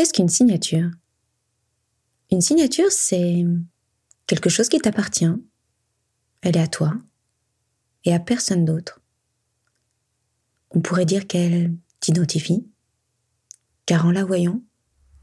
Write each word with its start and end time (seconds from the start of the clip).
Qu'est-ce 0.00 0.14
qu'une 0.14 0.30
signature? 0.30 0.90
Une 2.30 2.40
signature, 2.40 2.90
c'est 2.90 3.44
quelque 4.26 4.48
chose 4.48 4.70
qui 4.70 4.78
t'appartient. 4.78 5.28
Elle 6.40 6.56
est 6.56 6.62
à 6.62 6.68
toi 6.68 6.94
et 8.06 8.14
à 8.14 8.18
personne 8.18 8.64
d'autre. 8.64 9.02
On 10.70 10.80
pourrait 10.80 11.04
dire 11.04 11.26
qu'elle 11.26 11.74
t'identifie, 12.00 12.66
car 13.84 14.06
en 14.06 14.10
la 14.10 14.24
voyant, 14.24 14.62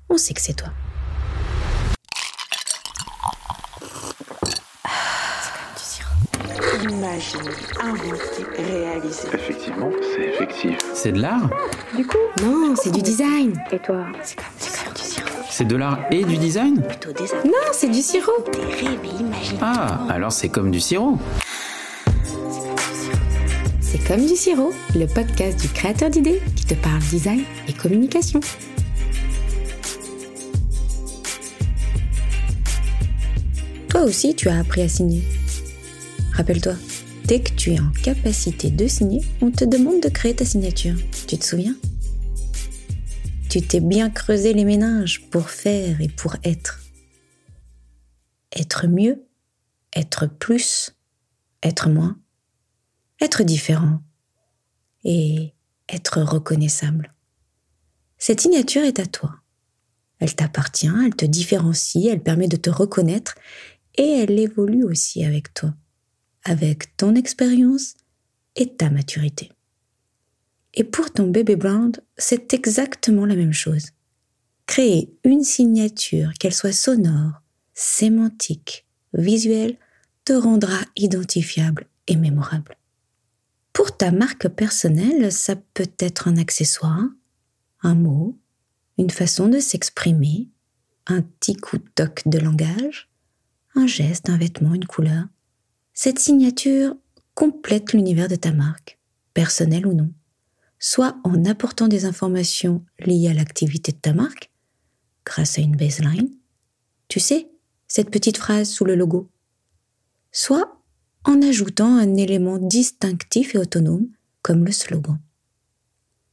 on 0.09 0.17
sait 0.19 0.35
que 0.35 0.41
c'est 0.41 0.53
toi. 0.53 0.71
Imaginer, 7.17 7.49
inventer, 7.81 8.61
réaliser. 8.71 9.27
Effectivement, 9.33 9.89
c'est 10.13 10.25
effectif. 10.25 10.77
C'est 10.93 11.11
de 11.13 11.19
l'art 11.19 11.49
Du 11.95 12.05
coup 12.05 12.17
Non, 12.43 12.75
c'est 12.75 12.91
du 12.91 13.01
design. 13.01 13.59
Et 13.71 13.79
toi 13.79 14.05
C'est 14.23 14.35
comme, 14.35 14.45
c'est 14.59 14.83
comme 14.85 14.93
du 14.93 15.01
sirop. 15.01 15.29
C'est 15.49 15.65
de 15.67 15.75
l'art 15.75 15.99
et 16.11 16.23
du 16.23 16.37
design 16.37 16.83
Plutôt 16.83 17.13
des 17.13 17.23
Non, 17.43 17.53
c'est 17.71 17.89
du 17.89 18.03
sirop. 18.03 18.43
des 18.53 18.59
rêves 18.59 18.99
et. 19.03 19.55
Ah, 19.61 19.99
alors 20.09 20.31
c'est 20.31 20.49
comme 20.49 20.69
du 20.69 20.79
sirop. 20.79 21.17
C'est 23.81 24.05
comme 24.07 24.23
du 24.23 24.35
sirop, 24.35 24.71
le 24.95 25.07
podcast 25.07 25.59
du 25.59 25.69
créateur 25.69 26.11
d'idées 26.11 26.39
qui 26.55 26.65
te 26.65 26.75
parle 26.75 26.99
design 26.99 27.41
et 27.67 27.73
communication. 27.73 28.41
Toi 33.89 34.01
aussi, 34.03 34.35
tu 34.35 34.49
as 34.49 34.59
appris 34.59 34.81
à 34.81 34.87
signer. 34.87 35.23
Rappelle-toi, 36.33 36.73
dès 37.27 37.41
que 37.41 37.51
tu 37.51 37.73
es 37.73 37.79
en 37.79 37.91
capacité 37.91 38.71
de 38.71 38.87
signer, 38.87 39.21
on 39.41 39.51
te 39.51 39.65
demande 39.65 40.01
de 40.01 40.07
créer 40.07 40.33
ta 40.33 40.45
signature. 40.45 40.95
Tu 41.27 41.37
te 41.37 41.43
souviens? 41.43 41.75
Tu 43.49 43.61
t'es 43.61 43.81
bien 43.81 44.09
creusé 44.09 44.53
les 44.53 44.63
méninges 44.63 45.29
pour 45.29 45.49
faire 45.49 45.99
et 45.99 46.07
pour 46.07 46.37
être. 46.43 46.79
Être 48.55 48.87
mieux, 48.87 49.27
être 49.93 50.25
plus, 50.25 50.95
être 51.63 51.89
moins, 51.89 52.17
être 53.19 53.43
différent 53.43 53.99
et 55.03 55.53
être 55.89 56.21
reconnaissable. 56.21 57.13
Cette 58.17 58.39
signature 58.39 58.83
est 58.83 58.99
à 58.99 59.05
toi. 59.05 59.35
Elle 60.19 60.33
t'appartient, 60.33 60.89
elle 61.05 61.15
te 61.15 61.25
différencie, 61.25 62.07
elle 62.07 62.23
permet 62.23 62.47
de 62.47 62.57
te 62.57 62.69
reconnaître 62.69 63.35
et 63.97 64.07
elle 64.21 64.39
évolue 64.39 64.83
aussi 64.83 65.25
avec 65.25 65.53
toi, 65.53 65.73
avec 66.49 66.95
ton 66.97 67.15
expérience 67.15 67.95
et 68.55 68.73
ta 68.73 68.89
maturité. 68.89 69.51
Et 70.73 70.83
pour 70.83 71.11
ton 71.11 71.27
bébé 71.27 71.55
brand, 71.55 71.99
c'est 72.17 72.53
exactement 72.53 73.25
la 73.25 73.35
même 73.35 73.53
chose. 73.53 73.87
Créer 74.65 75.11
une 75.23 75.43
signature, 75.43 76.33
qu'elle 76.39 76.53
soit 76.53 76.71
sonore, 76.71 77.41
sémantique, 77.73 78.85
visuelle, 79.13 79.77
te 80.25 80.33
rendra 80.33 80.79
identifiable 80.95 81.87
et 82.07 82.15
mémorable. 82.15 82.77
Pour 83.73 83.95
ta 83.95 84.11
marque 84.11 84.47
personnelle, 84.49 85.31
ça 85.31 85.55
peut 85.55 85.89
être 85.99 86.27
un 86.27 86.37
accessoire, 86.37 87.05
un 87.81 87.95
mot, 87.95 88.37
une 88.97 89.11
façon 89.11 89.47
de 89.47 89.59
s'exprimer, 89.59 90.49
un 91.05 91.21
petit 91.21 91.55
coup 91.55 91.77
de 91.77 91.87
toc 91.95 92.23
de 92.25 92.39
langage, 92.39 93.09
un 93.75 93.87
geste, 93.87 94.29
un 94.29 94.37
vêtement, 94.37 94.73
une 94.73 94.85
couleur. 94.85 95.25
Cette 95.99 96.19
signature 96.19 96.95
complète 97.33 97.91
l'univers 97.91 98.27
de 98.27 98.35
ta 98.35 98.51
marque, 98.51 98.99
personnelle 99.33 99.87
ou 99.87 99.95
non, 99.95 100.13
soit 100.77 101.17
en 101.23 101.43
apportant 101.45 101.87
des 101.87 102.05
informations 102.05 102.85
liées 102.99 103.29
à 103.29 103.33
l'activité 103.33 103.91
de 103.93 103.97
ta 103.97 104.13
marque, 104.13 104.51
grâce 105.25 105.57
à 105.57 105.63
une 105.63 105.75
baseline, 105.75 106.29
tu 107.07 107.19
sais, 107.19 107.49
cette 107.87 108.11
petite 108.11 108.37
phrase 108.37 108.69
sous 108.69 108.85
le 108.85 108.93
logo, 108.93 109.31
soit 110.31 110.83
en 111.23 111.41
ajoutant 111.41 111.97
un 111.97 112.13
élément 112.13 112.59
distinctif 112.59 113.55
et 113.55 113.57
autonome 113.57 114.07
comme 114.43 114.65
le 114.65 114.71
slogan. 114.71 115.19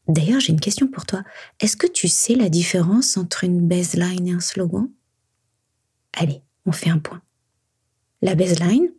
D'ailleurs, 0.08 0.40
j'ai 0.40 0.52
une 0.52 0.60
question 0.60 0.88
pour 0.88 1.06
toi. 1.06 1.24
Est-ce 1.60 1.78
que 1.78 1.86
tu 1.86 2.06
sais 2.08 2.34
la 2.34 2.50
différence 2.50 3.16
entre 3.16 3.44
une 3.44 3.66
baseline 3.66 4.28
et 4.28 4.32
un 4.32 4.40
slogan? 4.40 4.90
Allez, 6.12 6.42
on 6.66 6.72
fait 6.72 6.90
un 6.90 6.98
point. 6.98 7.22
La 8.20 8.34
baseline, 8.34 8.93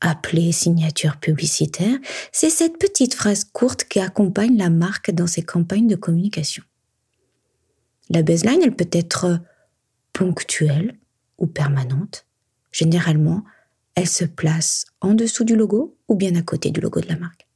appelée 0.00 0.52
signature 0.52 1.16
publicitaire, 1.16 1.98
c'est 2.32 2.50
cette 2.50 2.78
petite 2.78 3.14
phrase 3.14 3.44
courte 3.44 3.84
qui 3.84 4.00
accompagne 4.00 4.56
la 4.56 4.70
marque 4.70 5.10
dans 5.10 5.26
ses 5.26 5.42
campagnes 5.42 5.86
de 5.86 5.96
communication. 5.96 6.62
La 8.10 8.22
baseline, 8.22 8.60
elle 8.62 8.76
peut 8.76 8.90
être 8.92 9.40
ponctuelle 10.12 10.96
ou 11.38 11.46
permanente. 11.46 12.26
Généralement, 12.72 13.44
elle 13.94 14.08
se 14.08 14.24
place 14.24 14.86
en 15.00 15.14
dessous 15.14 15.44
du 15.44 15.56
logo 15.56 15.96
ou 16.08 16.14
bien 16.14 16.34
à 16.36 16.42
côté 16.42 16.70
du 16.70 16.80
logo 16.80 17.00
de 17.00 17.08
la 17.08 17.16
marque. 17.16 17.46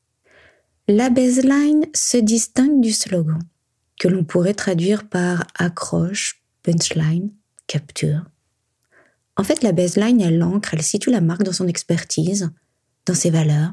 La 0.88 1.08
baseline 1.08 1.86
se 1.94 2.16
distingue 2.16 2.80
du 2.80 2.92
slogan, 2.92 3.38
que 3.98 4.08
l'on 4.08 4.24
pourrait 4.24 4.54
traduire 4.54 5.08
par 5.08 5.46
accroche, 5.54 6.42
punchline, 6.62 7.30
capture. 7.66 8.24
En 9.40 9.42
fait, 9.42 9.62
la 9.62 9.72
baseline, 9.72 10.20
elle 10.20 10.42
ancre, 10.42 10.74
elle 10.74 10.82
situe 10.82 11.10
la 11.10 11.22
marque 11.22 11.44
dans 11.44 11.54
son 11.54 11.66
expertise, 11.66 12.50
dans 13.06 13.14
ses 13.14 13.30
valeurs, 13.30 13.72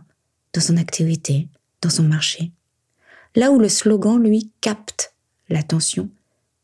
dans 0.54 0.62
son 0.62 0.78
activité, 0.78 1.50
dans 1.82 1.90
son 1.90 2.04
marché. 2.04 2.54
Là 3.36 3.52
où 3.52 3.60
le 3.60 3.68
slogan, 3.68 4.18
lui, 4.18 4.50
capte 4.62 5.14
l'attention 5.50 6.10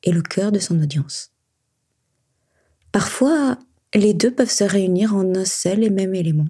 et 0.03 0.13
le 0.13 0.21
cœur 0.21 0.53
de 0.53 0.59
son 0.59 0.79
audience. 0.79 1.33
Parfois, 2.93 3.59
les 3.93 4.13
deux 4.13 4.33
peuvent 4.33 4.49
se 4.49 4.63
réunir 4.63 5.13
en 5.13 5.35
un 5.35 5.43
seul 5.43 5.83
et 5.83 5.89
même 5.89 6.15
élément. 6.15 6.47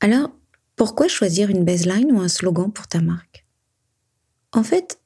Alors, 0.00 0.30
pourquoi 0.76 1.08
choisir 1.08 1.50
une 1.50 1.66
baseline 1.66 2.10
ou 2.10 2.20
un 2.20 2.28
slogan 2.28 2.72
pour 2.72 2.88
ta 2.88 3.02
marque? 3.02 3.44
En 4.52 4.62
fait, 4.62 4.98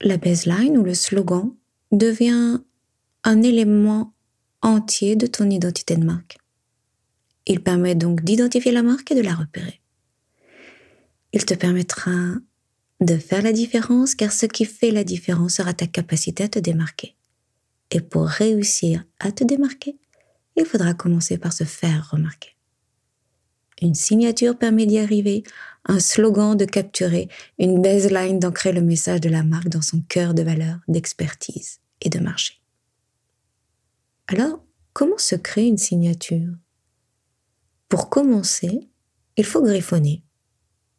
la 0.00 0.16
baseline 0.16 0.76
ou 0.76 0.82
le 0.82 0.94
slogan 0.94 1.52
devient 1.92 2.58
un 3.22 3.42
élément 3.42 4.14
entier 4.62 5.16
de 5.16 5.26
ton 5.26 5.48
identité 5.50 5.96
de 5.96 6.04
marque. 6.04 6.38
Il 7.46 7.62
permet 7.62 7.94
donc 7.94 8.22
d'identifier 8.22 8.72
la 8.72 8.82
marque 8.82 9.10
et 9.10 9.14
de 9.14 9.22
la 9.22 9.34
repérer. 9.34 9.80
Il 11.32 11.44
te 11.44 11.54
permettra 11.54 12.10
de 13.00 13.16
faire 13.16 13.42
la 13.42 13.52
différence 13.52 14.14
car 14.14 14.32
ce 14.32 14.46
qui 14.46 14.64
fait 14.64 14.90
la 14.90 15.04
différence 15.04 15.54
sera 15.54 15.72
ta 15.72 15.86
capacité 15.86 16.44
à 16.44 16.48
te 16.48 16.58
démarquer. 16.58 17.16
Et 17.90 18.00
pour 18.00 18.26
réussir 18.26 19.04
à 19.18 19.32
te 19.32 19.44
démarquer, 19.44 19.96
il 20.56 20.64
faudra 20.64 20.94
commencer 20.94 21.38
par 21.38 21.52
se 21.52 21.64
faire 21.64 22.10
remarquer. 22.10 22.50
Une 23.80 23.94
signature 23.94 24.58
permet 24.58 24.86
d'y 24.86 24.98
arriver, 24.98 25.44
un 25.84 26.00
slogan 26.00 26.56
de 26.56 26.64
capturer, 26.64 27.28
une 27.58 27.80
baseline 27.80 28.40
d'ancrer 28.40 28.72
le 28.72 28.82
message 28.82 29.20
de 29.20 29.28
la 29.28 29.44
marque 29.44 29.68
dans 29.68 29.82
son 29.82 30.02
cœur 30.08 30.34
de 30.34 30.42
valeur, 30.42 30.80
d'expertise 30.88 31.78
et 32.00 32.10
de 32.10 32.18
marché. 32.18 32.60
Alors, 34.30 34.62
comment 34.92 35.16
se 35.16 35.34
crée 35.34 35.66
une 35.66 35.78
signature? 35.78 36.52
Pour 37.88 38.10
commencer, 38.10 38.86
il 39.38 39.44
faut 39.44 39.62
griffonner. 39.62 40.22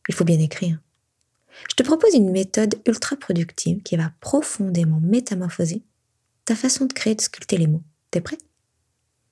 Il 0.08 0.16
faut 0.16 0.24
bien 0.26 0.40
écrire. 0.40 0.80
Je 1.70 1.76
te 1.76 1.84
propose 1.84 2.16
une 2.16 2.32
méthode 2.32 2.82
ultra 2.88 3.16
productive 3.16 3.84
qui 3.84 3.98
va 3.98 4.12
profondément 4.20 5.00
métamorphoser 5.00 5.84
ta 6.46 6.56
façon 6.56 6.88
de 6.88 6.94
créer, 6.94 7.14
de 7.14 7.22
sculpter 7.22 7.58
les 7.58 7.68
mots. 7.68 7.84
T'es 8.10 8.22
prêt? 8.22 8.40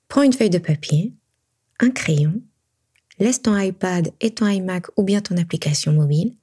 Prends 0.06 0.22
une 0.22 0.32
feuille 0.32 0.50
de 0.50 0.58
papier, 0.58 1.12
un 1.80 1.90
crayon, 1.90 2.40
laisse 3.18 3.42
ton 3.42 3.58
iPad 3.58 4.12
et 4.20 4.32
ton 4.32 4.46
iMac 4.46 4.86
ou 4.96 5.02
bien 5.02 5.20
ton 5.20 5.36
application 5.38 5.92
mobile, 5.92 6.36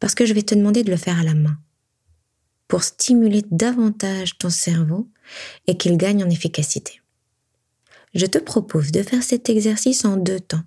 parce 0.00 0.16
que 0.16 0.26
je 0.26 0.34
vais 0.34 0.42
te 0.42 0.56
demander 0.56 0.82
de 0.82 0.90
le 0.90 0.96
faire 0.96 1.20
à 1.20 1.22
la 1.22 1.34
main, 1.34 1.56
pour 2.66 2.82
stimuler 2.82 3.44
davantage 3.52 4.36
ton 4.38 4.50
cerveau 4.50 5.08
et 5.66 5.76
qu'il 5.76 5.96
gagne 5.96 6.24
en 6.24 6.30
efficacité. 6.30 7.00
Je 8.14 8.26
te 8.26 8.38
propose 8.38 8.92
de 8.92 9.02
faire 9.02 9.22
cet 9.22 9.48
exercice 9.48 10.04
en 10.04 10.16
deux 10.16 10.40
temps. 10.40 10.62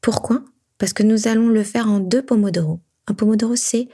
Pourquoi? 0.00 0.44
Parce 0.78 0.92
que 0.92 1.02
nous 1.02 1.28
allons 1.28 1.48
le 1.48 1.64
faire 1.64 1.88
en 1.88 1.98
deux 1.98 2.22
pomodoro. 2.22 2.80
Un 3.06 3.14
pomodoro, 3.14 3.56
c'est 3.56 3.88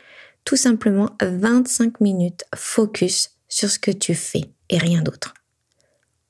tout 0.44 0.56
simplement 0.56 1.11
25 1.21 2.00
minutes 2.00 2.44
focus 2.55 3.31
sur 3.49 3.71
ce 3.71 3.79
que 3.79 3.91
tu 3.91 4.15
fais 4.15 4.44
et 4.69 4.79
rien 4.79 5.03
d'autre. 5.03 5.35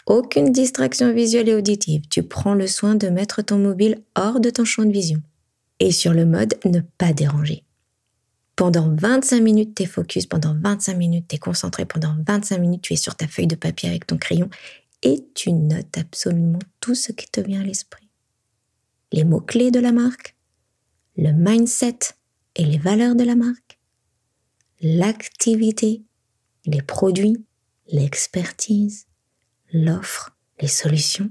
Aucune 0.07 0.53
distraction 0.53 1.13
visuelle 1.13 1.49
et 1.49 1.55
auditive. 1.55 2.03
Tu 2.09 2.23
prends 2.23 2.55
le 2.55 2.69
soin 2.69 2.95
de 2.95 3.09
mettre 3.09 3.43
ton 3.43 3.59
mobile 3.59 4.03
hors 4.15 4.39
de 4.39 4.51
ton 4.51 4.65
champ 4.65 4.85
de 4.85 4.93
vision. 4.93 5.21
Et 5.81 5.91
sur 5.91 6.15
le 6.15 6.25
mode 6.25 6.55
ne 6.65 6.81
pas 6.97 7.13
déranger. 7.13 7.66
Pendant 8.57 8.95
25 8.95 9.41
minutes, 9.41 9.75
tu 9.75 9.83
es 9.83 9.87
focus, 9.87 10.27
pendant 10.27 10.57
25 10.59 10.95
minutes, 10.97 11.27
tu 11.29 11.37
es 11.37 11.39
concentré, 11.39 11.85
pendant 11.85 12.17
25 12.27 12.59
minutes, 12.59 12.83
tu 12.83 12.95
es 12.95 12.97
sur 12.97 13.15
ta 13.15 13.29
feuille 13.29 13.47
de 13.47 13.55
papier 13.55 13.89
avec 13.89 14.07
ton 14.07 14.17
crayon 14.17 14.49
et 15.03 15.27
tu 15.35 15.53
notes 15.53 15.99
absolument 15.99 16.59
tout 16.81 16.95
ce 16.95 17.13
qui 17.13 17.29
te 17.29 17.41
vient 17.41 17.61
à 17.61 17.65
l'esprit. 17.65 18.09
Les 19.13 19.25
mots-clés 19.25 19.71
de 19.71 19.79
la 19.79 19.93
marque, 19.93 20.35
le 21.17 21.33
mindset 21.33 21.99
et 22.57 22.65
les 22.65 22.79
valeurs 22.79 23.15
de 23.15 23.25
la 23.25 23.37
marque, 23.37 23.79
l'activité 24.81 26.03
les 26.67 26.83
produits, 26.83 27.45
l'expertise, 27.89 29.07
l'offre, 29.73 30.37
les 30.61 30.69
solutions, 30.69 31.31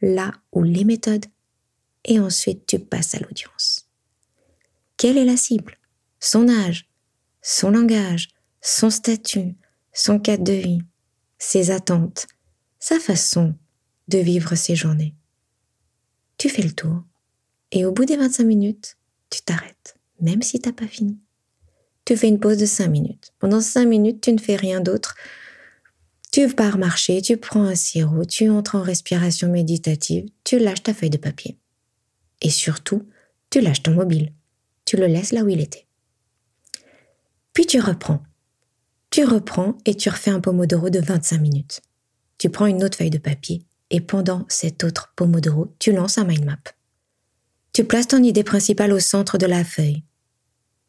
là 0.00 0.32
où 0.52 0.62
les 0.62 0.84
méthodes, 0.84 1.26
et 2.04 2.18
ensuite 2.18 2.66
tu 2.66 2.78
passes 2.78 3.14
à 3.14 3.20
l'audience. 3.20 3.88
Quelle 4.96 5.18
est 5.18 5.24
la 5.24 5.36
cible? 5.36 5.78
Son 6.24 6.48
âge, 6.48 6.88
son 7.42 7.72
langage, 7.72 8.28
son 8.60 8.90
statut, 8.90 9.56
son 9.92 10.20
cadre 10.20 10.44
de 10.44 10.52
vie, 10.52 10.78
ses 11.36 11.72
attentes, 11.72 12.28
sa 12.78 13.00
façon 13.00 13.56
de 14.06 14.18
vivre 14.18 14.54
ses 14.54 14.76
journées. 14.76 15.16
Tu 16.38 16.48
fais 16.48 16.62
le 16.62 16.70
tour 16.70 17.02
et 17.72 17.84
au 17.84 17.90
bout 17.90 18.04
des 18.04 18.16
25 18.16 18.44
minutes, 18.44 18.96
tu 19.30 19.42
t'arrêtes, 19.42 19.96
même 20.20 20.42
si 20.42 20.60
t'as 20.60 20.70
pas 20.70 20.86
fini. 20.86 21.18
Tu 22.04 22.16
fais 22.16 22.28
une 22.28 22.38
pause 22.38 22.58
de 22.58 22.66
5 22.66 22.86
minutes. 22.86 23.32
Pendant 23.40 23.60
5 23.60 23.84
minutes, 23.84 24.20
tu 24.20 24.32
ne 24.32 24.38
fais 24.38 24.54
rien 24.54 24.80
d'autre. 24.80 25.16
Tu 26.30 26.46
pars 26.54 26.78
marcher, 26.78 27.20
tu 27.20 27.36
prends 27.36 27.64
un 27.64 27.74
sirop, 27.74 28.26
tu 28.26 28.48
entres 28.48 28.76
en 28.76 28.82
respiration 28.82 29.50
méditative, 29.50 30.26
tu 30.44 30.60
lâches 30.60 30.84
ta 30.84 30.94
feuille 30.94 31.10
de 31.10 31.18
papier. 31.18 31.58
Et 32.42 32.50
surtout, 32.50 33.08
tu 33.50 33.60
lâches 33.60 33.82
ton 33.82 33.94
mobile. 33.94 34.32
Tu 34.84 34.96
le 34.96 35.06
laisses 35.06 35.32
là 35.32 35.42
où 35.42 35.48
il 35.48 35.60
était. 35.60 35.88
Puis 37.52 37.66
tu 37.66 37.80
reprends. 37.80 38.22
Tu 39.10 39.24
reprends 39.24 39.76
et 39.84 39.94
tu 39.94 40.08
refais 40.08 40.30
un 40.30 40.40
pomodoro 40.40 40.88
de 40.90 41.00
25 41.00 41.38
minutes. 41.38 41.80
Tu 42.38 42.48
prends 42.48 42.66
une 42.66 42.82
autre 42.82 42.96
feuille 42.96 43.10
de 43.10 43.18
papier 43.18 43.62
et 43.90 44.00
pendant 44.00 44.46
cet 44.48 44.84
autre 44.84 45.12
pomodoro, 45.16 45.74
tu 45.78 45.92
lances 45.92 46.18
un 46.18 46.24
mind 46.24 46.44
map. 46.46 46.58
Tu 47.72 47.84
places 47.84 48.08
ton 48.08 48.22
idée 48.22 48.42
principale 48.42 48.92
au 48.92 49.00
centre 49.00 49.38
de 49.38 49.46
la 49.46 49.64
feuille. 49.64 50.02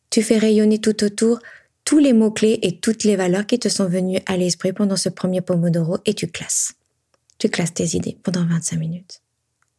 Tu 0.09 0.23
fais 0.23 0.37
rayonner 0.37 0.79
tout 0.79 1.03
autour 1.03 1.39
tous 1.85 1.99
les 1.99 2.13
mots-clés 2.13 2.59
et 2.61 2.79
toutes 2.79 3.03
les 3.03 3.17
valeurs 3.17 3.45
qui 3.45 3.59
te 3.59 3.67
sont 3.67 3.87
venues 3.87 4.21
à 4.25 4.37
l'esprit 4.37 4.71
pendant 4.71 4.95
ce 4.95 5.09
premier 5.09 5.41
pomodoro 5.41 5.97
et 6.05 6.13
tu 6.13 6.27
classes. 6.27 6.75
Tu 7.39 7.49
classes 7.49 7.73
tes 7.73 7.97
idées 7.97 8.17
pendant 8.23 8.45
25 8.45 8.77
minutes. 8.77 9.21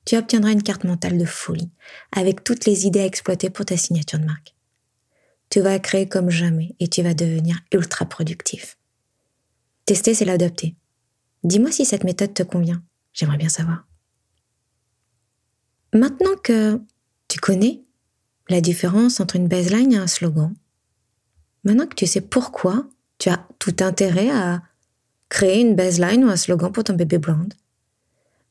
Tu 0.04 0.16
obtiendras 0.16 0.52
une 0.52 0.62
carte 0.62 0.84
mentale 0.84 1.16
de 1.16 1.24
folie 1.24 1.70
avec 2.12 2.44
toutes 2.44 2.66
les 2.66 2.86
idées 2.86 3.00
à 3.00 3.06
exploiter 3.06 3.48
pour 3.48 3.64
ta 3.64 3.78
signature 3.78 4.18
de 4.18 4.26
marque. 4.26 4.53
Tu 5.50 5.60
vas 5.60 5.78
créer 5.78 6.08
comme 6.08 6.30
jamais 6.30 6.74
et 6.80 6.88
tu 6.88 7.02
vas 7.02 7.14
devenir 7.14 7.60
ultra 7.72 8.06
productif. 8.06 8.76
Tester, 9.86 10.14
c'est 10.14 10.24
l'adopter. 10.24 10.74
Dis-moi 11.44 11.70
si 11.70 11.84
cette 11.84 12.04
méthode 12.04 12.34
te 12.34 12.42
convient. 12.42 12.82
J'aimerais 13.12 13.36
bien 13.36 13.48
savoir. 13.48 13.86
Maintenant 15.92 16.34
que 16.42 16.80
tu 17.28 17.38
connais 17.38 17.84
la 18.48 18.60
différence 18.60 19.20
entre 19.20 19.36
une 19.36 19.46
baseline 19.46 19.92
et 19.92 19.96
un 19.96 20.06
slogan, 20.06 20.54
maintenant 21.62 21.86
que 21.86 21.94
tu 21.94 22.06
sais 22.06 22.20
pourquoi 22.20 22.88
tu 23.18 23.28
as 23.28 23.46
tout 23.58 23.76
intérêt 23.80 24.30
à 24.30 24.62
créer 25.28 25.60
une 25.60 25.76
baseline 25.76 26.24
ou 26.24 26.28
un 26.28 26.36
slogan 26.36 26.72
pour 26.72 26.84
ton 26.84 26.94
bébé 26.94 27.18
brand, 27.18 27.52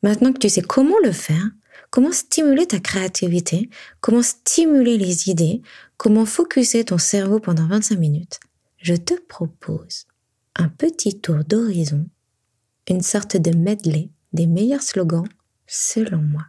maintenant 0.03 0.31
que 0.31 0.39
tu 0.39 0.49
sais 0.49 0.61
comment 0.61 0.95
le 1.03 1.11
faire, 1.11 1.49
comment 1.89 2.11
stimuler 2.11 2.65
ta 2.65 2.79
créativité, 2.79 3.69
comment 4.01 4.21
stimuler 4.21 4.97
les 4.97 5.29
idées, 5.29 5.61
comment 5.97 6.25
focuser 6.25 6.83
ton 6.83 6.97
cerveau 6.97 7.39
pendant 7.39 7.67
25 7.67 7.97
minutes, 7.97 8.39
je 8.77 8.95
te 8.95 9.13
propose 9.13 10.05
un 10.55 10.67
petit 10.67 11.19
tour 11.19 11.43
d'horizon, 11.47 12.05
une 12.89 13.01
sorte 13.01 13.37
de 13.37 13.55
medley 13.55 14.09
des 14.33 14.47
meilleurs 14.47 14.81
slogans 14.81 15.27
selon 15.67 16.17
moi. 16.17 16.43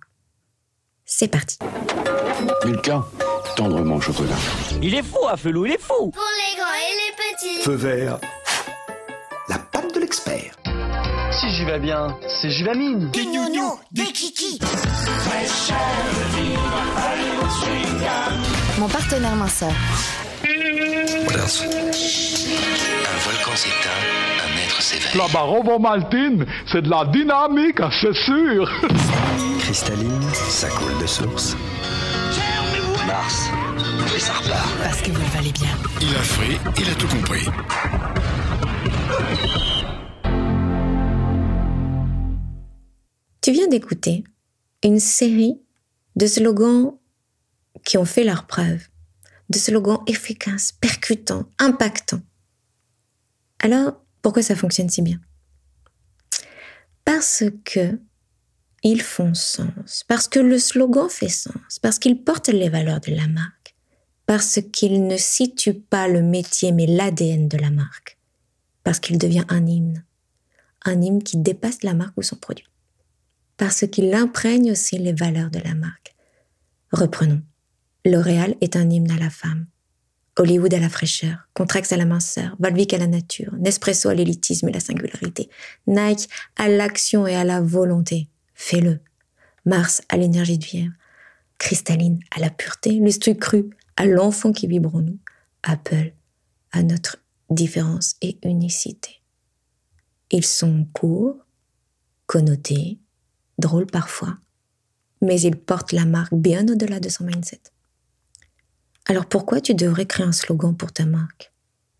C'est 1.04 1.28
parti. 1.28 1.58
Milka, 2.64 3.04
tendrement 3.56 4.00
chocolat. 4.00 4.36
Il 4.82 4.94
est 4.94 5.02
fou, 5.02 5.26
Afelou, 5.28 5.66
il 5.66 5.72
est 5.72 5.80
fou 5.80 6.10
Pour 6.10 6.22
les 6.36 6.56
grands 6.56 6.74
et 6.74 6.94
les 6.96 7.56
petits. 7.56 7.62
Feu 7.62 7.74
vert. 7.74 8.18
Si 11.40 11.50
j'y 11.50 11.64
vais 11.64 11.80
bien, 11.80 12.16
c'est 12.28 12.50
Juvamine 12.50 13.10
Des 13.10 13.24
nounous, 13.24 13.78
des 13.90 14.04
kikis. 14.04 14.58
Mon 18.78 18.88
partenaire 18.88 19.34
minceur. 19.34 19.72
What 20.44 21.34
else? 21.34 21.62
Un 21.62 23.18
volcan 23.28 23.56
s'éteint, 23.56 24.00
un 24.44 24.64
être 24.64 24.82
s'éveille. 24.82 25.16
La 25.16 25.28
barobo 25.28 25.78
maltine, 25.78 26.46
c'est 26.70 26.82
de 26.82 26.90
la 26.90 27.04
dynamique, 27.06 27.80
c'est 28.00 28.14
sûr. 28.14 28.70
Cristalline, 29.60 30.22
ça 30.32 30.68
coule 30.68 30.98
de 31.00 31.06
source. 31.06 31.56
Mars, 33.06 33.50
et 34.14 34.20
ça 34.20 34.34
repart. 34.34 34.68
Parce 34.82 35.00
que 35.02 35.10
vous 35.10 35.20
le 35.20 35.36
valez 35.36 35.52
bien. 35.52 35.68
Il 36.00 36.14
a 36.14 36.22
frit, 36.22 36.58
il 36.78 36.90
a 36.90 36.94
tout 36.94 37.08
compris. 37.08 37.48
Tu 43.44 43.52
viens 43.52 43.68
d'écouter 43.68 44.24
une 44.82 44.98
série 44.98 45.60
de 46.16 46.26
slogans 46.26 46.94
qui 47.84 47.98
ont 47.98 48.06
fait 48.06 48.24
leur 48.24 48.46
preuve, 48.46 48.88
de 49.50 49.58
slogans 49.58 50.02
efficaces, 50.06 50.72
percutants, 50.72 51.46
impactants. 51.58 52.22
Alors, 53.58 54.02
pourquoi 54.22 54.42
ça 54.42 54.56
fonctionne 54.56 54.88
si 54.88 55.02
bien? 55.02 55.20
Parce 57.04 57.44
que 57.66 58.00
ils 58.82 59.02
font 59.02 59.34
sens, 59.34 60.04
parce 60.08 60.26
que 60.26 60.38
le 60.38 60.58
slogan 60.58 61.10
fait 61.10 61.28
sens, 61.28 61.78
parce 61.82 61.98
qu'il 61.98 62.24
porte 62.24 62.48
les 62.48 62.70
valeurs 62.70 63.00
de 63.00 63.14
la 63.14 63.28
marque, 63.28 63.76
parce 64.24 64.58
qu'il 64.72 65.06
ne 65.06 65.18
situe 65.18 65.74
pas 65.74 66.08
le 66.08 66.22
métier 66.22 66.72
mais 66.72 66.86
l'ADN 66.86 67.48
de 67.48 67.58
la 67.58 67.68
marque, 67.68 68.16
parce 68.84 69.00
qu'il 69.00 69.18
devient 69.18 69.44
un 69.50 69.66
hymne, 69.66 70.02
un 70.86 71.02
hymne 71.02 71.22
qui 71.22 71.36
dépasse 71.36 71.82
la 71.82 71.92
marque 71.92 72.16
ou 72.16 72.22
son 72.22 72.36
produit, 72.36 72.64
parce 73.56 73.86
qu'il 73.86 74.12
imprègne 74.14 74.72
aussi 74.72 74.98
les 74.98 75.12
valeurs 75.12 75.50
de 75.50 75.60
la 75.60 75.74
marque. 75.74 76.14
Reprenons. 76.92 77.42
L'Oréal 78.04 78.54
est 78.60 78.76
un 78.76 78.88
hymne 78.90 79.10
à 79.10 79.18
la 79.18 79.30
femme. 79.30 79.66
Hollywood 80.36 80.74
à 80.74 80.80
la 80.80 80.88
fraîcheur, 80.88 81.48
Contrax 81.54 81.92
à 81.92 81.96
la 81.96 82.04
minceur, 82.04 82.56
Volvic 82.58 82.92
à 82.92 82.98
la 82.98 83.06
nature, 83.06 83.54
Nespresso 83.56 84.08
à 84.08 84.14
l'élitisme 84.14 84.68
et 84.68 84.72
la 84.72 84.80
singularité, 84.80 85.48
Nike 85.86 86.28
à 86.56 86.68
l'action 86.68 87.26
et 87.26 87.36
à 87.36 87.44
la 87.44 87.60
volonté. 87.60 88.28
Fais-le. 88.54 89.00
Mars 89.64 90.02
à 90.08 90.16
l'énergie 90.16 90.58
de 90.58 90.64
vivre, 90.64 90.92
Cristalline 91.58 92.20
à 92.36 92.40
la 92.40 92.50
pureté, 92.50 92.98
Lustre 92.98 93.32
cru 93.32 93.70
à 93.96 94.06
l'enfant 94.06 94.52
qui 94.52 94.66
vibre 94.66 94.94
en 94.94 95.00
nous, 95.00 95.18
Apple 95.62 96.12
à 96.72 96.82
notre 96.82 97.18
différence 97.48 98.16
et 98.20 98.38
unicité. 98.42 99.22
Ils 100.30 100.44
sont 100.44 100.86
courts, 100.92 101.36
connotés, 102.26 102.98
drôles 103.58 103.86
parfois, 103.86 104.36
mais 105.20 105.40
ils 105.40 105.56
portent 105.56 105.92
la 105.92 106.04
marque 106.04 106.34
bien 106.34 106.66
au-delà 106.68 107.00
de 107.00 107.08
son 107.08 107.24
mindset. 107.24 107.60
Alors 109.06 109.26
pourquoi 109.26 109.60
tu 109.60 109.74
devrais 109.74 110.06
créer 110.06 110.26
un 110.26 110.32
slogan 110.32 110.76
pour 110.76 110.92
ta 110.92 111.04
marque? 111.04 111.52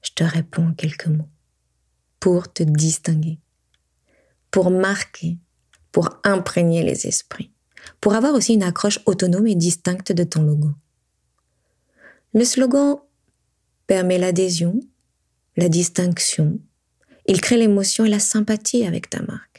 Je 0.02 0.11
te 0.14 0.25
réponds 0.25 0.68
en 0.68 0.75
quelques 0.75 1.06
mots. 1.06 1.28
Pour 2.20 2.52
te 2.52 2.62
distinguer, 2.62 3.38
pour 4.50 4.70
marquer, 4.70 5.38
pour 5.92 6.08
imprégner 6.25 6.82
les 6.82 7.06
esprits, 7.06 7.52
pour 8.00 8.14
avoir 8.14 8.34
aussi 8.34 8.54
une 8.54 8.62
accroche 8.62 9.00
autonome 9.04 9.46
et 9.46 9.54
distincte 9.54 10.12
de 10.12 10.25
ton 10.25 10.42
logo. 10.42 10.70
Le 12.32 12.44
slogan 12.44 12.96
permet 13.87 14.18
l'adhésion, 14.18 14.80
la 15.56 15.68
distinction, 15.68 16.58
il 17.26 17.40
crée 17.40 17.58
l'émotion 17.58 18.04
et 18.04 18.11
la 18.11 18.18
sympathie 18.18 18.84
avec 18.84 19.08
ta 19.08 19.23
marque. 19.23 19.53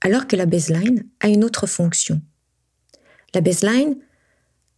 Alors 0.00 0.26
que 0.26 0.36
la 0.36 0.46
baseline 0.46 1.06
a 1.20 1.28
une 1.28 1.44
autre 1.44 1.66
fonction. 1.66 2.20
La 3.34 3.40
baseline, 3.40 3.96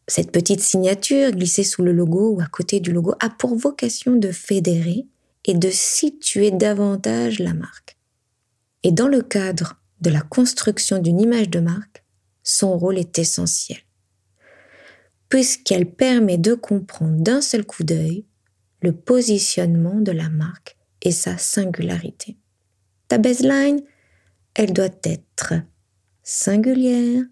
cette 0.07 0.33
petite 0.33 0.61
signature 0.61 1.33
glissée 1.33 1.65
sous 1.65 1.83
le 1.83 1.93
logo 1.93 2.31
ou 2.31 2.41
à 2.41 2.47
côté 2.47 2.81
du 2.81 2.93
logo, 2.93 3.15
a 3.21 3.29
pour 3.29 3.55
vocation 3.57 4.17
de 4.17 4.33
fédérer 4.33 5.07
et 5.45 5.55
de 5.55 5.71
situer 5.71 6.51
davantage 6.51 7.39
la 7.39 7.55
marque. 7.55 7.97
Et 8.83 8.93
dans 8.93 9.09
le 9.09 9.23
cadre 9.23 9.81
de 10.01 10.11
la 10.11 10.21
construction 10.21 10.99
d'une 10.99 11.21
image 11.21 11.51
de 11.51 11.61
marque, 11.61 12.05
son 12.43 12.79
rôle 12.79 12.99
est 12.99 13.19
essentiel, 13.19 13.79
puisqu'elle 15.29 15.91
permet 15.91 16.39
de 16.39 16.55
comprendre 16.55 17.21
d'un 17.21 17.41
seul 17.41 17.65
coup 17.65 17.85
d'œil 17.85 18.25
le 18.81 18.93
positionnement 18.93 20.01
de 20.01 20.13
la 20.13 20.29
marque 20.31 20.77
et 21.03 21.11
sa 21.11 21.37
singularité. 21.37 22.37
Ta 23.09 23.19
baseline, 23.19 23.83
elle 24.59 24.73
doit 24.73 24.91
être 25.05 25.55
singulière, 26.25 27.23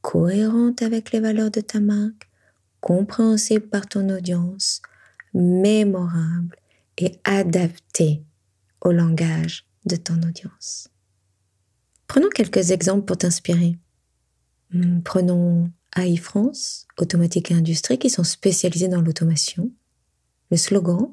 cohérente 0.00 0.80
avec 0.80 1.10
les 1.10 1.18
valeurs 1.18 1.50
de 1.50 1.60
ta 1.60 1.80
marque, 1.80 2.30
compréhensible 2.80 3.68
par 3.68 3.88
ton 3.88 4.08
audience, 4.10 4.80
mémorable 5.34 6.56
et 6.98 7.18
adaptée 7.24 8.22
au 8.80 8.92
langage 8.92 9.66
de 9.86 9.96
ton 9.96 10.22
audience. 10.22 10.88
Prenons 12.06 12.28
quelques 12.28 12.70
exemples 12.70 13.06
pour 13.06 13.18
t'inspirer. 13.18 13.76
Hmm, 14.70 15.00
Prenons 15.00 15.68
AI 15.96 16.16
France, 16.16 16.86
Automatique 16.96 17.50
et 17.50 17.54
Industrie, 17.54 17.98
qui 17.98 18.08
sont 18.08 18.22
spécialisés 18.22 18.88
dans 18.88 19.02
l'automation. 19.02 19.72
Le 20.52 20.56
slogan 20.56 21.12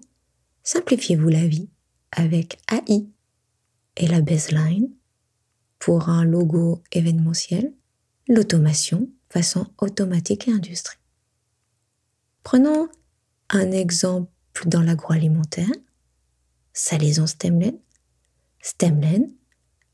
Simplifiez-vous 0.61 1.29
la 1.29 1.47
vie 1.47 1.69
avec 2.11 2.59
AI 2.71 3.07
et 3.97 4.07
la 4.07 4.21
baseline 4.21 4.89
pour 5.83 6.07
un 6.07 6.23
logo 6.23 6.81
événementiel, 6.93 7.73
l'automation 8.29 9.09
façon 9.27 9.67
automatique 9.79 10.47
et 10.47 10.51
industrie. 10.53 10.95
Prenons 12.41 12.87
un 13.49 13.69
exemple 13.69 14.31
dans 14.65 14.81
l'agroalimentaire, 14.81 15.67
salaison 16.71 17.27
Stemlen, 17.27 17.77
Stemlen, 18.61 19.29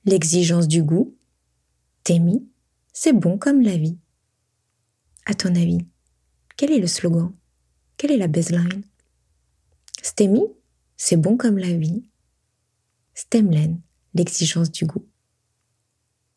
l'exigence 0.06 0.68
du 0.68 0.84
goût, 0.84 1.18
Temi, 2.04 2.48
c'est 2.94 3.14
bon 3.14 3.40
comme 3.40 3.64
la 3.64 3.76
vie. 3.76 3.98
À 5.26 5.34
ton 5.34 5.56
avis, 5.56 5.80
quel 6.56 6.72
est 6.72 6.80
le 6.80 6.86
slogan? 6.86 7.34
Quelle 7.98 8.12
est 8.12 8.18
la 8.18 8.28
baseline? 8.28 8.84
Stemi, 10.04 10.44
c'est 10.98 11.18
bon 11.18 11.36
comme 11.36 11.58
la 11.58 11.76
vie. 11.76 12.04
Stemlen, 13.16 13.82
l'exigence 14.14 14.70
du 14.70 14.86
goût. 14.86 15.09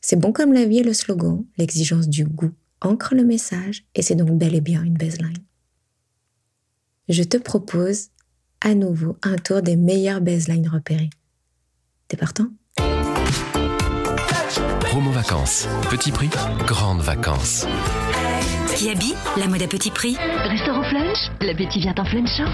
C'est 0.05 0.19
bon 0.19 0.33
comme 0.33 0.53
la 0.53 0.67
vie 0.67 0.81
est 0.81 0.85
le 0.85 0.93
slogan, 0.93 1.45
l'exigence 1.57 2.09
du 2.09 2.25
goût 2.25 2.53
ancre 2.81 3.15
le 3.15 3.25
message 3.25 3.85
et 3.95 4.03
c'est 4.03 4.17
donc 4.17 4.37
bel 4.37 4.55
et 4.57 4.61
bien 4.61 4.83
une 4.83 4.97
baseline. 4.97 5.39
Je 7.09 7.23
te 7.23 7.37
propose 7.37 8.09
à 8.61 8.75
nouveau 8.75 9.17
un 9.23 9.37
tour 9.37 9.63
des 9.63 9.77
meilleures 9.77 10.21
baselines 10.21 10.69
repérées. 10.69 11.11
T'es 12.09 12.17
partant? 12.17 12.49
Promo 14.81 15.13
vacances. 15.13 15.69
Petit 15.89 16.11
prix, 16.11 16.29
grande 16.67 17.01
vacances. 17.01 17.65
Kiabi, 18.77 19.15
la 19.37 19.47
mode 19.47 19.63
à 19.63 19.69
petit 19.69 19.91
prix. 19.91 20.17
Restaurant 20.17 20.83
Flunch 20.83 21.19
L'appétit 21.41 21.81
vient 21.81 21.95
en 21.97 22.05
flunchant. 22.05 22.51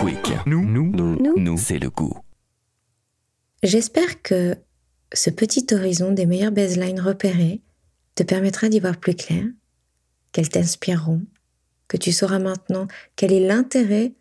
Quick. 0.00 0.36
Nous, 0.46 0.64
nous, 0.64 0.90
nous, 0.92 1.18
nous, 1.36 1.58
c'est 1.58 1.78
le 1.78 1.90
goût. 1.90 2.16
J'espère 3.62 4.22
que 4.22 4.56
ce 5.12 5.30
petit 5.30 5.66
horizon 5.72 6.12
des 6.12 6.26
meilleures 6.26 6.52
baselines 6.52 7.00
repérées 7.00 7.60
te 8.14 8.22
permettra 8.22 8.68
d'y 8.68 8.80
voir 8.80 8.96
plus 8.96 9.14
clair, 9.14 9.44
qu'elles 10.32 10.48
t'inspireront, 10.48 11.22
que 11.88 11.96
tu 11.96 12.12
sauras 12.12 12.38
maintenant 12.38 12.86
quel 13.16 13.32
est 13.32 13.46
l'intérêt 13.46 14.12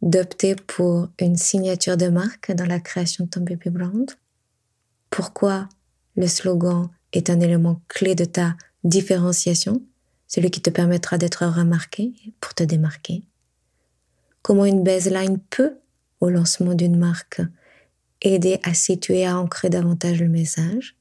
d'opter 0.00 0.54
pour 0.54 1.08
une 1.18 1.36
signature 1.36 1.96
de 1.96 2.08
marque 2.08 2.52
dans 2.52 2.66
la 2.66 2.80
création 2.80 3.24
de 3.24 3.30
ton 3.30 3.40
baby 3.40 3.70
brand, 3.70 4.10
pourquoi 5.10 5.68
le 6.16 6.26
slogan 6.26 6.88
est 7.12 7.30
un 7.30 7.40
élément 7.40 7.80
clé 7.88 8.14
de 8.14 8.24
ta 8.24 8.56
différenciation, 8.84 9.82
celui 10.26 10.50
qui 10.50 10.60
te 10.60 10.70
permettra 10.70 11.18
d'être 11.18 11.44
remarqué 11.46 12.12
pour 12.40 12.54
te 12.54 12.62
démarquer, 12.62 13.24
comment 14.42 14.64
une 14.64 14.84
baseline 14.84 15.38
peut, 15.50 15.78
au 16.20 16.30
lancement 16.30 16.74
d'une 16.74 16.96
marque, 16.96 17.40
aider 18.22 18.60
à 18.62 18.74
situer, 18.74 19.24
à 19.26 19.38
ancrer 19.38 19.70
davantage 19.70 20.20
le 20.20 20.28
message, 20.28 20.96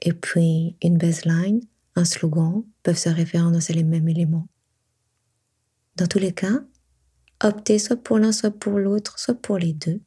et 0.00 0.12
puis 0.12 0.76
une 0.82 0.98
baseline 0.98 1.60
un 1.94 2.04
slogan 2.04 2.64
peuvent 2.82 2.98
se 2.98 3.08
référer 3.08 3.44
à 3.44 3.72
les 3.72 3.84
mêmes 3.84 4.08
éléments. 4.08 4.48
Dans 5.96 6.06
tous 6.06 6.18
les 6.18 6.32
cas, 6.32 6.60
opter 7.42 7.78
soit 7.78 8.02
pour 8.02 8.18
l'un, 8.18 8.32
soit 8.32 8.50
pour 8.50 8.78
l'autre, 8.78 9.18
soit 9.18 9.34
pour 9.34 9.58
les 9.58 9.74
deux, 9.74 10.00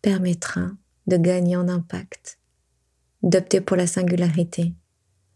permettra 0.00 0.70
de 1.06 1.16
gagner 1.16 1.56
en 1.56 1.68
impact, 1.68 2.38
d'opter 3.22 3.60
pour 3.60 3.76
la 3.76 3.86
singularité, 3.86 4.74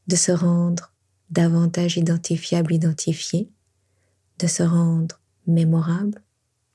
de 0.08 0.16
se 0.16 0.32
rendre 0.32 0.92
davantage 1.30 1.96
identifiable, 1.96 2.72
identifié, 2.72 3.50
de 4.38 4.46
se 4.46 4.62
rendre 4.62 5.20
mémorable, 5.46 6.22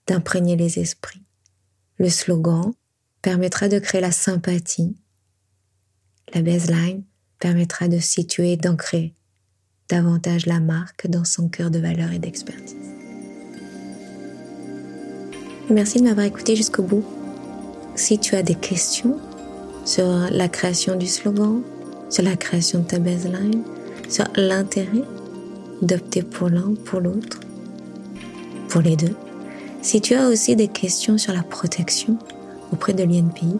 d'imprégner 0.07 0.55
les 0.55 0.79
esprits. 0.79 1.24
Le 1.98 2.10
slogan 2.10 2.74
permettra 3.22 3.68
de 3.68 3.80
créer 3.80 4.01
la 4.01 4.12
sympathie. 4.12 4.96
La 6.34 6.42
baseline 6.42 7.04
permettra 7.40 7.88
de 7.88 8.00
situer, 8.00 8.58
d'ancrer 8.58 9.13
davantage 9.90 10.46
la 10.46 10.62
marque 10.62 11.08
dans 11.08 11.25
son 11.25 11.50
cœur 11.50 11.70
de 11.70 11.78
valeur 11.78 12.12
et 12.13 12.20
d'expertise. 12.20 12.75
Merci 15.70 16.00
de 16.00 16.06
m'avoir 16.06 16.25
écouté 16.25 16.56
jusqu'au 16.56 16.84
bout. 16.84 17.04
Si 17.96 18.18
tu 18.18 18.36
as 18.36 18.44
des 18.44 18.56
questions 18.56 19.18
sur 19.86 20.08
la 20.32 20.48
création 20.48 20.96
du 20.96 21.08
slogan, 21.08 21.62
sur 22.10 22.24
la 22.24 22.38
création 22.38 22.80
de 22.80 22.86
ta 22.86 23.00
baseline, 23.00 23.63
sur 24.10 24.25
l'intérêt 24.36 25.04
d'opter 25.82 26.24
pour 26.24 26.50
l'un 26.50 26.68
ou 26.68 26.75
pour 26.75 27.01
l'autre, 27.01 27.40
pour 28.70 28.82
les 28.82 28.96
deux, 28.96 29.16
si 29.82 30.00
tu 30.00 30.13
as 30.13 30.28
aussi 30.30 30.56
des 30.56 30.68
questions 30.68 31.18
sur 31.18 31.34
la 31.34 31.44
protection 31.44 32.18
auprès 32.72 32.94
de 32.94 33.04
l'INPI, 33.04 33.60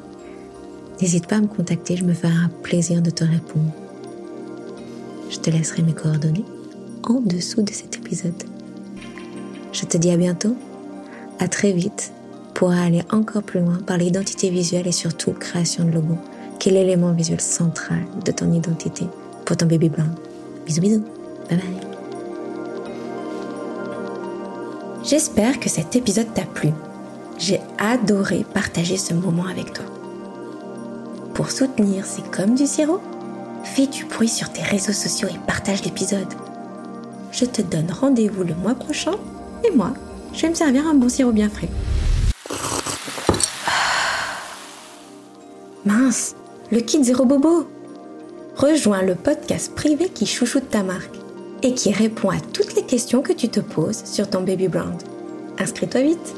N'hésite 1.02 1.26
pas 1.26 1.38
à 1.38 1.42
me 1.42 1.48
contacter, 1.48 1.98
je 1.98 2.04
me 2.04 2.14
ferai 2.14 2.32
un 2.32 2.52
plaisir 2.62 3.02
de 3.02 3.10
te 3.10 3.24
répondre. 3.24 3.72
Je 5.32 5.40
te 5.40 5.50
laisserai 5.50 5.82
mes 5.82 5.94
coordonnées 5.94 6.46
en 7.04 7.20
dessous 7.22 7.64
de 7.64 7.72
cet 7.72 7.98
épisode. 7.98 8.44
Je 9.74 9.86
te 9.86 9.98
dis 9.98 10.12
à 10.12 10.18
bientôt, 10.18 10.56
à 11.40 11.48
très 11.48 11.72
vite 11.72 12.14
pour 12.54 12.70
aller 12.70 13.02
encore 13.12 13.42
plus 13.42 13.62
loin 13.62 13.80
par 13.88 13.98
l'identité 13.98 14.52
visuelle 14.52 14.86
et 14.86 14.92
surtout 14.92 15.32
création 15.32 15.86
de 15.86 15.92
logo, 15.92 16.18
qui 16.60 16.70
est 16.70 16.74
l'élément 16.74 17.14
visuel 17.14 17.42
central 17.42 18.04
de 18.24 18.32
ton 18.32 18.54
identité 18.54 19.06
pour 19.44 19.58
ton 19.58 19.66
bébé 19.66 19.90
blanc? 19.90 20.06
Bisous 20.68 20.82
bisous, 20.82 21.04
bye 21.50 21.58
bye. 21.58 21.66
J'espère 25.04 25.60
que 25.60 25.68
cet 25.68 25.96
épisode 25.96 26.32
t'a 26.36 26.44
plu. 26.44 26.70
J'ai 27.42 27.60
adoré 27.80 28.46
partager 28.54 28.98
ce 28.98 29.16
moment 29.16 29.48
avec 29.48 29.74
toi. 29.74 29.86
Pour 31.34 31.50
soutenir 31.50 32.06
C'est 32.06 32.30
comme 32.30 32.54
du 32.54 32.68
sirop, 32.68 33.02
fais 33.64 33.88
du 33.88 34.06
bruit 34.06 34.28
sur 34.28 34.54
tes 34.54 34.62
réseaux 34.62 34.94
sociaux 34.94 35.28
et 35.28 35.48
partage 35.48 35.84
l'épisode. 35.84 36.28
Je 37.32 37.46
te 37.46 37.64
donne 37.64 37.90
rendez-vous 37.90 38.44
le 38.44 38.54
mois 38.54 38.76
prochain 38.76 39.16
et 39.68 39.76
moi, 39.76 39.96
je 40.34 40.44
vais 40.44 40.50
me 40.50 40.54
servir 40.54 40.86
un 40.86 40.94
bon 40.94 41.10
sirop 41.10 41.32
bien 41.32 41.50
frais. 41.50 41.70
Mince, 45.84 46.36
le 46.72 46.80
kit 46.82 47.04
Zéro 47.04 47.26
Bobo 47.26 47.68
Rejoins 48.56 49.02
le 49.02 49.16
podcast 49.16 49.74
privé 49.74 50.10
qui 50.10 50.28
chouchoute 50.28 50.70
ta 50.70 50.84
marque 50.84 51.16
et 51.64 51.74
qui 51.74 51.92
répond 51.92 52.30
à 52.30 52.40
toutes 52.40 52.76
les 52.76 52.86
questions 52.86 53.24
que 53.24 53.34
tu 53.34 53.50
te 53.50 53.62
poses 53.62 54.06
sur 54.06 54.30
ton 54.30 54.44
baby 54.44 54.68
brand. 54.68 55.02
Inscris-toi 55.58 56.02
vite 56.02 56.36